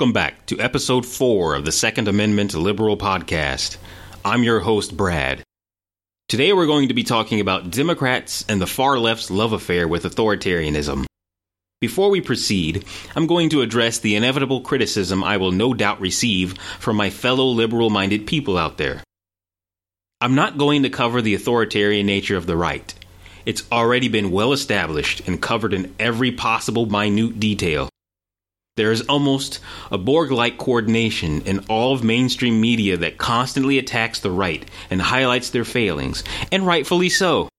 [0.00, 3.76] Welcome back to episode 4 of the Second Amendment Liberal Podcast.
[4.24, 5.42] I'm your host, Brad.
[6.26, 10.04] Today we're going to be talking about Democrats and the far left's love affair with
[10.04, 11.04] authoritarianism.
[11.82, 16.56] Before we proceed, I'm going to address the inevitable criticism I will no doubt receive
[16.78, 19.02] from my fellow liberal minded people out there.
[20.22, 22.94] I'm not going to cover the authoritarian nature of the right.
[23.44, 27.90] It's already been well established and covered in every possible minute detail.
[28.80, 29.60] There is almost
[29.92, 35.02] a Borg like coordination in all of mainstream media that constantly attacks the right and
[35.02, 37.50] highlights their failings, and rightfully so.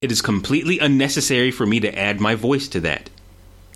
[0.00, 3.10] It is completely unnecessary for me to add my voice to that.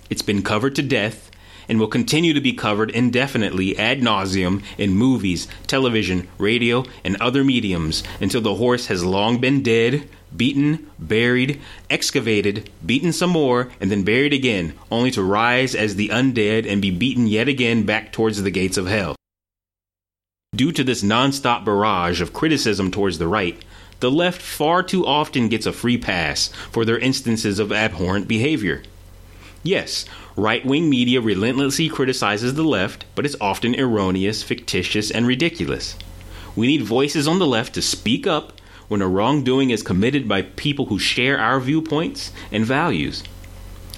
[0.09, 1.29] It's been covered to death
[1.67, 7.43] and will continue to be covered indefinitely ad nauseum in movies, television, radio, and other
[7.43, 13.91] mediums until the horse has long been dead, beaten, buried, excavated, beaten some more, and
[13.91, 18.11] then buried again, only to rise as the undead and be beaten yet again back
[18.11, 19.15] towards the gates of hell.
[20.55, 23.61] Due to this nonstop barrage of criticism towards the right,
[23.99, 28.83] the left far too often gets a free pass for their instances of abhorrent behavior.
[29.65, 35.95] Yes, right wing media relentlessly criticizes the left, but it's often erroneous, fictitious, and ridiculous.
[36.55, 38.53] We need voices on the left to speak up
[38.89, 43.23] when a wrongdoing is committed by people who share our viewpoints and values.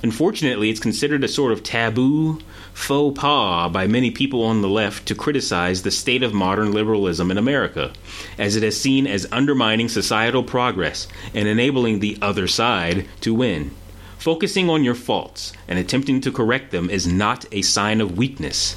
[0.02, 2.40] Unfortunately, it's considered a sort of taboo
[2.74, 7.30] faux pas by many people on the left to criticize the state of modern liberalism
[7.30, 7.92] in America,
[8.38, 13.72] as it is seen as undermining societal progress and enabling the other side to win.
[14.18, 18.76] Focusing on your faults and attempting to correct them is not a sign of weakness.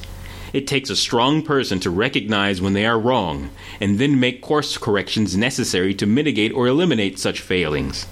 [0.52, 4.77] It takes a strong person to recognize when they are wrong and then make course
[4.77, 8.06] corrections necessary to mitigate or eliminate such failings.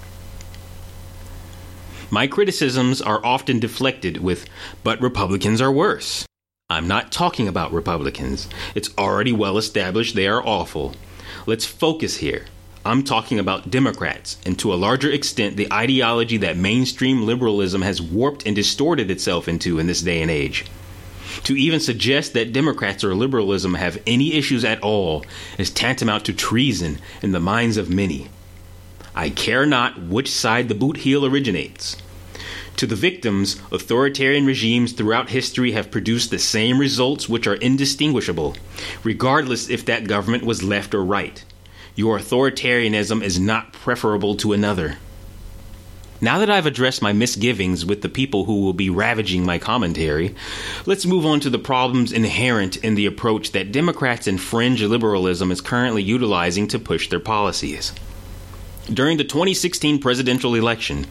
[2.11, 4.47] My criticisms are often deflected with,
[4.83, 6.25] but Republicans are worse.
[6.71, 8.49] I'm not talking about Republicans.
[8.75, 10.95] It's already well established they are awful.
[11.47, 12.47] Let's focus here.
[12.85, 18.01] I'm talking about Democrats, and to a larger extent, the ideology that mainstream liberalism has
[18.01, 20.65] warped and distorted itself into in this day and age.
[21.45, 25.25] To even suggest that Democrats or liberalism have any issues at all
[25.59, 28.29] is tantamount to treason in the minds of many.
[29.15, 31.97] I care not which side the boot heel originates.
[32.77, 38.55] To the victims, authoritarian regimes throughout history have produced the same results which are indistinguishable,
[39.03, 41.45] regardless if that government was left or right.
[41.99, 44.99] Your authoritarianism is not preferable to another.
[46.21, 50.37] Now that I've addressed my misgivings with the people who will be ravaging my commentary,
[50.87, 55.51] let's move on to the problems inherent in the approach that Democrats and fringe liberalism
[55.51, 57.93] is currently utilizing to push their policies.
[58.87, 61.05] During the 2016 presidential election,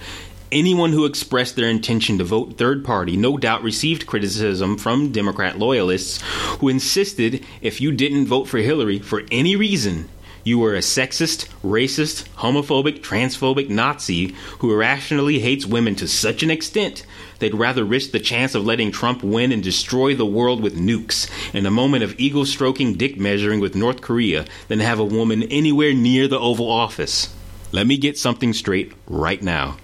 [0.53, 5.59] anyone who expressed their intention to vote third party no doubt received criticism from Democrat
[5.59, 6.21] loyalists
[6.59, 10.07] who insisted if you didn't vote for Hillary for any reason,
[10.47, 16.49] you are a sexist, racist, homophobic, transphobic Nazi who irrationally hates women to such an
[16.49, 17.05] extent
[17.39, 21.29] they'd rather risk the chance of letting Trump win and destroy the world with nukes
[21.53, 25.43] in a moment of ego stroking dick measuring with North Korea than have a woman
[25.43, 27.35] anywhere near the Oval Office.
[27.73, 29.75] Let me get something straight right now.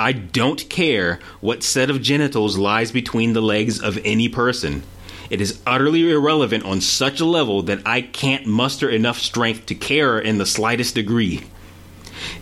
[0.00, 4.82] I don't care what set of genitals lies between the legs of any person.
[5.32, 9.74] It is utterly irrelevant on such a level that I can't muster enough strength to
[9.74, 11.44] care in the slightest degree.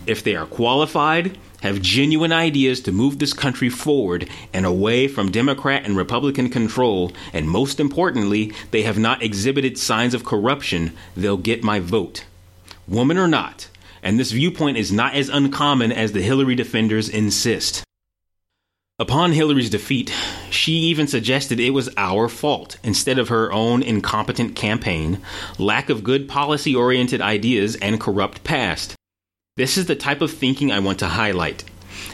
[0.05, 5.31] If they are qualified, have genuine ideas to move this country forward and away from
[5.31, 11.37] Democrat and Republican control, and most importantly, they have not exhibited signs of corruption, they'll
[11.37, 12.25] get my vote.
[12.89, 13.69] Woman or not,
[14.03, 17.85] and this viewpoint is not as uncommon as the Hillary defenders insist.
[19.01, 20.13] Upon Hillary's defeat,
[20.51, 25.23] she even suggested it was our fault instead of her own incompetent campaign,
[25.57, 28.93] lack of good policy oriented ideas, and corrupt past.
[29.57, 31.63] This is the type of thinking I want to highlight.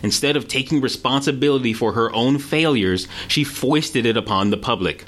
[0.02, 5.08] Instead of taking responsibility for her own failures, she foisted it upon the public.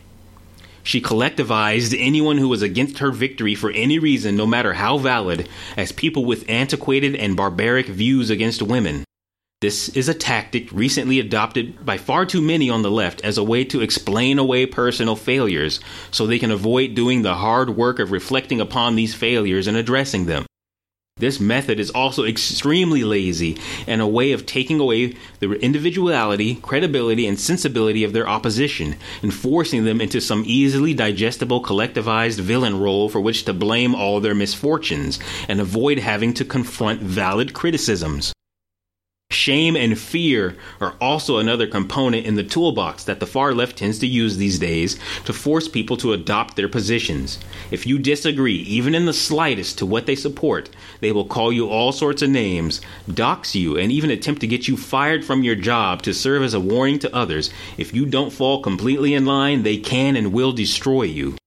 [0.84, 5.48] She collectivized anyone who was against her victory for any reason, no matter how valid,
[5.78, 9.06] as people with antiquated and barbaric views against women.
[9.62, 13.44] This is a tactic recently adopted by far too many on the left as a
[13.44, 18.14] way to explain away personal failures so they can avoid doing the hard work of
[18.14, 20.46] reflecting upon these failures and addressing them.
[21.18, 27.28] This method is also extremely lazy and a way of taking away the individuality, credibility,
[27.28, 33.10] and sensibility of their opposition and forcing them into some easily digestible collectivized villain role
[33.10, 35.20] for which to blame all their misfortunes
[35.50, 38.32] and avoid having to confront valid criticisms.
[39.50, 43.98] Shame and fear are also another component in the toolbox that the far left tends
[43.98, 47.40] to use these days to force people to adopt their positions.
[47.72, 50.70] If you disagree, even in the slightest, to what they support,
[51.00, 52.80] they will call you all sorts of names,
[53.12, 56.54] dox you, and even attempt to get you fired from your job to serve as
[56.54, 57.50] a warning to others.
[57.76, 61.38] If you don't fall completely in line, they can and will destroy you.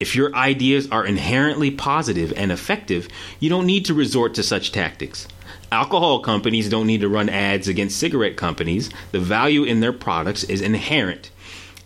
[0.00, 3.06] If your ideas are inherently positive and effective,
[3.38, 5.28] you don't need to resort to such tactics.
[5.70, 8.88] Alcohol companies don't need to run ads against cigarette companies.
[9.12, 11.30] The value in their products is inherent,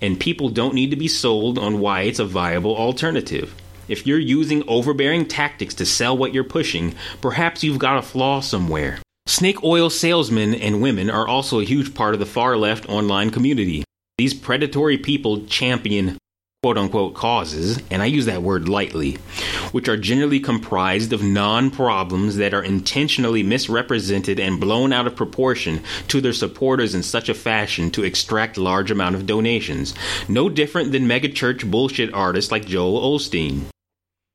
[0.01, 3.55] and people don't need to be sold on why it's a viable alternative.
[3.89, 8.41] If you're using overbearing tactics to sell what you're pushing, perhaps you've got a flaw
[8.41, 9.01] somewhere.
[9.27, 13.31] Snake oil salesmen and women are also a huge part of the far left online
[13.31, 13.83] community.
[14.17, 16.19] These predatory people champion
[16.65, 19.15] quote unquote causes, and I use that word lightly,
[19.73, 25.17] which are generally comprised of non problems that are intentionally misrepresented and blown out of
[25.17, 29.93] proportion to their supporters in such a fashion to extract large amount of donations.
[30.29, 33.63] No different than megachurch bullshit artists like Joel Osteen.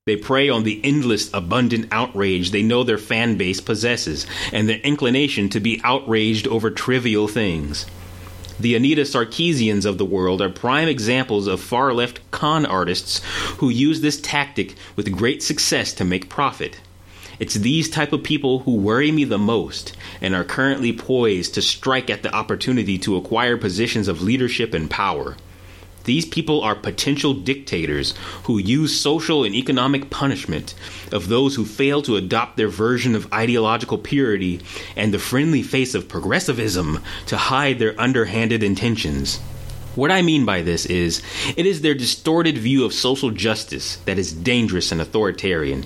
[0.06, 4.80] They prey on the endless, abundant outrage they know their fan base possesses, and their
[4.80, 7.86] inclination to be outraged over trivial things.
[8.60, 13.22] The Anita Sarkeesians of the world are prime examples of far left con artists
[13.58, 16.80] who use this tactic with great success to make profit.
[17.40, 21.62] It's these type of people who worry me the most and are currently poised to
[21.62, 25.38] strike at the opportunity to acquire positions of leadership and power.
[26.08, 28.14] These people are potential dictators
[28.44, 30.74] who use social and economic punishment
[31.12, 34.62] of those who fail to adopt their version of ideological purity
[34.96, 39.40] and the friendly face of progressivism to hide their underhanded intentions.
[39.96, 41.22] What I mean by this is,
[41.58, 45.86] it is their distorted view of social justice that is dangerous and authoritarian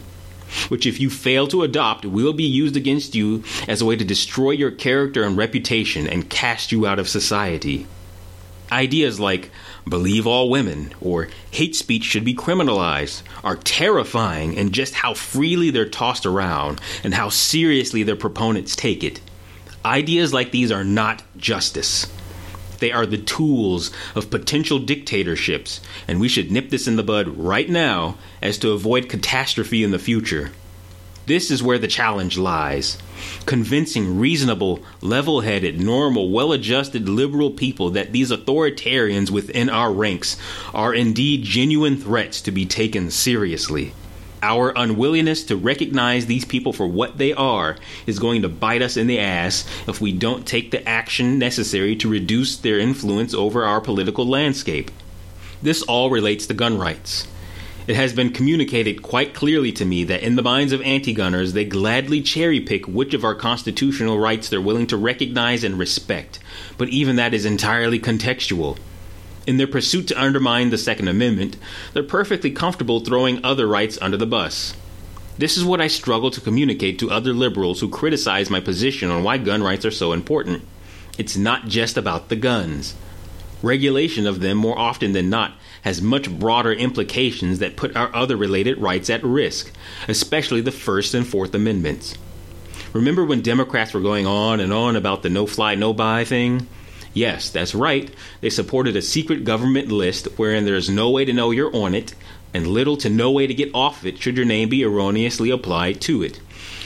[0.68, 4.03] which, if you fail to adopt, will be used against you as a way to
[4.03, 7.88] destroy your character and reputation and cast you out of society.
[8.71, 9.50] Ideas like
[9.88, 15.69] believe all women, or hate speech should be criminalized, are terrifying in just how freely
[15.69, 19.19] they're tossed around and how seriously their proponents take it.
[19.83, 22.06] Ideas like these are not justice.
[22.80, 27.28] They are the tools of potential dictatorships, and we should nip this in the bud
[27.28, 30.51] right now as to avoid catastrophe in the future.
[31.27, 32.97] This is where the challenge lies.
[33.45, 40.38] Convincing reasonable, level headed, normal, well adjusted liberal people that these authoritarians within our ranks
[40.73, 43.94] are indeed genuine threats to be taken seriously.
[44.44, 47.77] Our unwillingness to recognize these people for what they are
[48.07, 51.95] is going to bite us in the ass if we don't take the action necessary
[51.97, 54.89] to reduce their influence over our political landscape.
[55.62, 57.27] This all relates to gun rights.
[57.92, 61.52] It has been communicated quite clearly to me that in the minds of anti gunners,
[61.52, 66.40] they gladly cherry pick which of our constitutional rights they're willing to recognize and respect,
[66.78, 68.78] but even that is entirely contextual.
[69.46, 71.58] In their pursuit to undermine the Second Amendment,
[71.92, 74.74] they're perfectly comfortable throwing other rights under the bus.
[75.38, 79.26] This is what I struggle to communicate to other liberals who criticize my position on
[79.26, 80.64] why gun rights are so important.
[81.18, 82.95] It's not just about the guns.
[83.61, 85.53] Regulation of them, more often than not,
[85.83, 89.71] has much broader implications that put our other related rights at risk,
[90.07, 92.18] especially the First and Fourth Amendments.
[92.94, 96.68] Remember when Democrats were going on and on about the no fly, no buy thing?
[97.13, 98.09] Yes, that's right.
[98.41, 101.94] They supported a secret government list wherein there is no way to know you're on
[101.94, 102.15] it,
[102.53, 106.01] and little to no way to get off it should your name be erroneously applied
[106.01, 106.37] to it,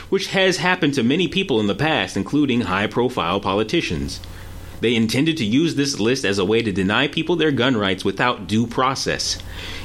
[0.10, 4.20] which has happened to many people in the past, including high profile politicians.
[4.86, 8.06] They intended to use this list as a way to deny people their gun rights
[8.06, 9.40] without due process.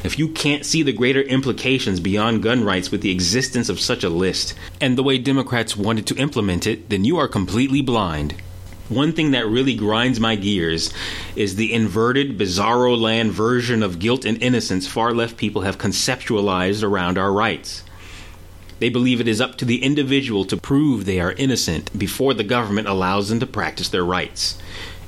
[0.04, 4.04] If you can't see the greater implications beyond gun rights with the existence of such
[4.04, 8.34] a list, and the way Democrats wanted to implement it, then you are completely blind.
[8.90, 10.92] One thing that really grinds my gears
[11.34, 16.82] is the inverted, bizarro land version of guilt and innocence far left people have conceptualized
[16.82, 17.84] around our rights.
[18.80, 22.44] They believe it is up to the individual to prove they are innocent before the
[22.44, 24.58] government allows them to practice their rights.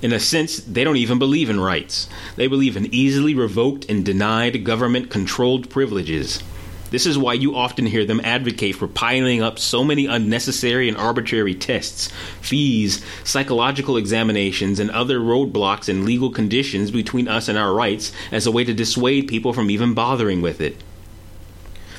[0.03, 2.09] In a sense, they don't even believe in rights.
[2.35, 6.43] They believe in easily revoked and denied government controlled privileges.
[6.91, 10.97] This is why you often hear them advocate for piling up so many unnecessary and
[10.99, 17.73] arbitrary tests, fees, psychological examinations, and other roadblocks and legal conditions between us and our
[17.73, 20.83] rights as a way to dissuade people from even bothering with it.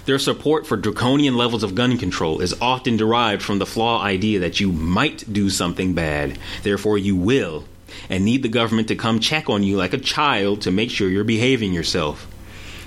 [0.05, 4.39] Their support for draconian levels of gun control is often derived from the flaw idea
[4.39, 7.63] that you might do something bad, therefore you will,
[8.09, 11.09] and need the government to come check on you like a child to make sure
[11.09, 12.27] you're behaving yourself.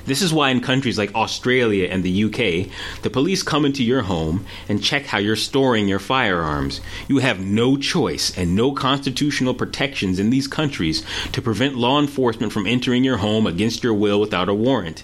[0.06, 2.70] This is why in countries like Australia and the UK,
[3.02, 6.80] the police come into your home and check how you're storing your firearms.
[7.08, 12.52] You have no choice and no constitutional protections in these countries to prevent law enforcement
[12.52, 15.02] from entering your home against your will without a warrant.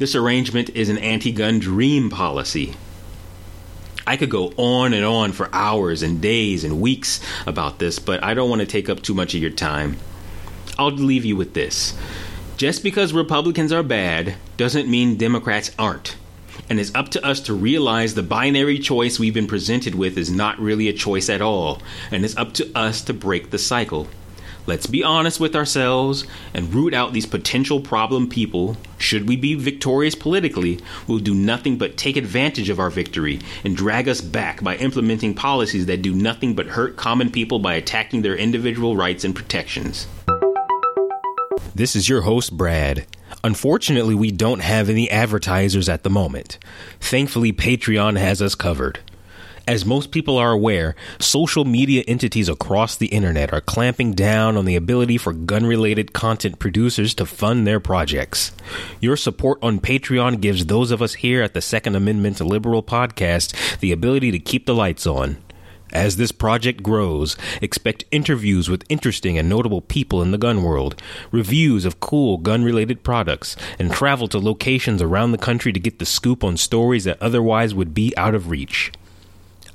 [0.00, 2.74] This arrangement is an anti gun dream policy.
[4.06, 8.22] I could go on and on for hours and days and weeks about this, but
[8.22, 9.96] I don't want to take up too much of your time.
[10.78, 11.96] I'll leave you with this.
[12.56, 16.16] Just because Republicans are bad doesn't mean Democrats aren't.
[16.68, 20.30] And it's up to us to realize the binary choice we've been presented with is
[20.30, 24.08] not really a choice at all, and it's up to us to break the cycle.
[24.64, 28.76] Let's be honest with ourselves and root out these potential problem people.
[28.96, 30.78] Should we be victorious politically,
[31.08, 35.34] we'll do nothing but take advantage of our victory and drag us back by implementing
[35.34, 40.06] policies that do nothing but hurt common people by attacking their individual rights and protections.
[41.74, 43.06] This is your host, Brad.
[43.42, 46.58] Unfortunately, we don't have any advertisers at the moment.
[47.00, 49.00] Thankfully, Patreon has us covered.
[49.68, 54.64] As most people are aware, social media entities across the internet are clamping down on
[54.64, 58.50] the ability for gun related content producers to fund their projects.
[59.00, 63.78] Your support on Patreon gives those of us here at the Second Amendment Liberal podcast
[63.78, 65.36] the ability to keep the lights on.
[65.92, 71.00] As this project grows, expect interviews with interesting and notable people in the gun world,
[71.30, 76.00] reviews of cool gun related products, and travel to locations around the country to get
[76.00, 78.90] the scoop on stories that otherwise would be out of reach.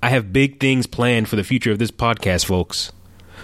[0.01, 2.91] I have big things planned for the future of this podcast, folks.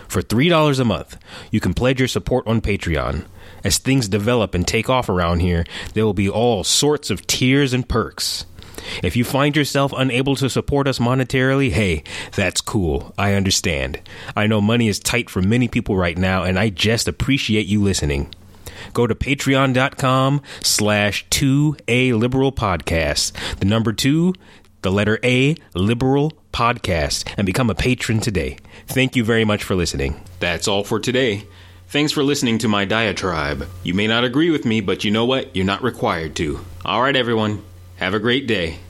[0.08, 1.18] For $3 a month,
[1.50, 3.26] you can pledge your support on Patreon.
[3.64, 7.74] As things develop and take off around here, there will be all sorts of tiers
[7.74, 8.46] and perks.
[9.02, 12.04] If you find yourself unable to support us monetarily, hey,
[12.36, 13.14] that's cool.
[13.18, 14.02] I understand.
[14.36, 17.82] I know money is tight for many people right now, and I just appreciate you
[17.82, 18.34] listening.
[18.94, 23.32] Go to patreon.com slash 2A Liberal Podcast.
[23.58, 24.34] The number 2,
[24.84, 28.58] the letter A, Liberal Podcast, and become a patron today.
[28.88, 30.22] Thank you very much for listening.
[30.40, 31.46] That's all for today.
[31.88, 33.68] Thanks for listening to my diatribe.
[33.84, 35.56] You may not agree with me, but you know what?
[35.56, 36.60] You're not required to.
[36.86, 37.64] All right, everyone.
[37.98, 38.78] Have a great day.